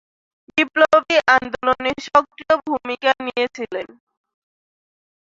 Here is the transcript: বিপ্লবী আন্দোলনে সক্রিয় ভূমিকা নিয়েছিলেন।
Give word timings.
বিপ্লবী 0.49 1.17
আন্দোলনে 1.35 1.91
সক্রিয় 2.07 2.53
ভূমিকা 2.65 3.11
নিয়েছিলেন। 3.25 3.87